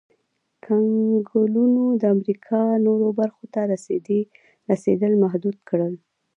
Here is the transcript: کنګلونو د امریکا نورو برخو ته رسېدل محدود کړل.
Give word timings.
کنګلونو 0.65 1.83
د 2.01 2.03
امریکا 2.15 2.61
نورو 2.85 3.07
برخو 3.19 3.45
ته 3.53 3.61
رسېدل 4.73 5.13
محدود 5.23 5.57
کړل. 5.69 5.93